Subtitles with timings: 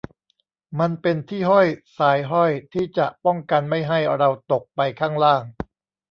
[0.79, 1.67] มันเป็นที่ห้อย
[1.97, 5.43] สายห้อยที่จะป้องกันไม่ให้เราตกไปข้างล่าง